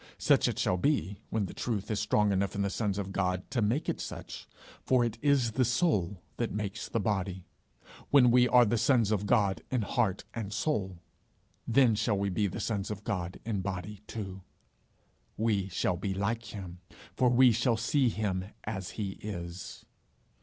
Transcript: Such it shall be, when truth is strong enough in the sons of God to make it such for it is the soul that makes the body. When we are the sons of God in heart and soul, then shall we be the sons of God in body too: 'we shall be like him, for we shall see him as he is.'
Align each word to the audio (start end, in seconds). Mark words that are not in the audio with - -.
Such 0.17 0.47
it 0.47 0.57
shall 0.57 0.77
be, 0.77 1.19
when 1.29 1.45
truth 1.45 1.91
is 1.91 1.99
strong 1.99 2.31
enough 2.31 2.55
in 2.55 2.63
the 2.63 2.71
sons 2.71 2.97
of 2.97 3.11
God 3.11 3.43
to 3.51 3.61
make 3.61 3.87
it 3.87 4.01
such 4.01 4.47
for 4.83 5.05
it 5.05 5.19
is 5.21 5.51
the 5.51 5.63
soul 5.63 6.23
that 6.37 6.51
makes 6.51 6.89
the 6.89 6.99
body. 6.99 7.45
When 8.09 8.31
we 8.31 8.47
are 8.47 8.65
the 8.65 8.79
sons 8.79 9.11
of 9.11 9.27
God 9.27 9.61
in 9.69 9.83
heart 9.83 10.23
and 10.33 10.51
soul, 10.51 11.03
then 11.67 11.93
shall 11.93 12.17
we 12.17 12.29
be 12.29 12.47
the 12.47 12.59
sons 12.59 12.89
of 12.89 13.03
God 13.03 13.39
in 13.45 13.61
body 13.61 14.01
too: 14.07 14.41
'we 15.37 15.69
shall 15.69 15.97
be 15.97 16.15
like 16.15 16.45
him, 16.45 16.79
for 17.15 17.29
we 17.29 17.51
shall 17.51 17.77
see 17.77 18.09
him 18.09 18.45
as 18.63 18.89
he 18.97 19.19
is.' 19.21 19.85